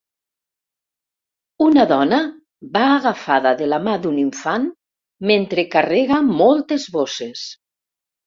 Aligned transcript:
Una 1.65 1.83
dona 1.91 2.21
va 2.77 2.81
agafada 2.93 3.51
de 3.61 3.67
la 3.75 3.79
mà 3.89 3.93
d'un 4.05 4.17
infant 4.23 4.67
mentre 5.33 5.67
carrega 5.77 6.23
moltes 6.41 6.89
bosses. 6.97 7.45